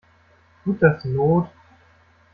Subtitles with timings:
[0.63, 1.45] Tut das not?